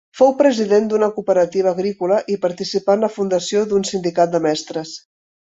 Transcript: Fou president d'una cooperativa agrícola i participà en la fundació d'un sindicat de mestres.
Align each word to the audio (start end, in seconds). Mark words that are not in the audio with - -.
Fou 0.19 0.31
president 0.37 0.87
d'una 0.93 1.09
cooperativa 1.17 1.73
agrícola 1.77 2.17
i 2.37 2.39
participà 2.47 2.97
en 2.99 3.05
la 3.07 3.11
fundació 3.19 3.63
d'un 3.75 3.87
sindicat 3.93 4.35
de 4.35 4.43
mestres. 4.49 4.97